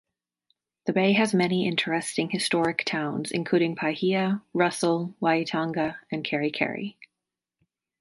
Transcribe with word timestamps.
The 0.87 0.93
bay 0.93 1.11
has 1.13 1.31
many 1.35 1.67
interesting 1.67 2.31
historic 2.31 2.83
towns 2.85 3.29
including 3.31 3.75
Paihia, 3.75 4.41
Russell, 4.51 5.13
Waitangi 5.21 5.95
and 6.11 6.25
Kerikeri. 6.25 6.95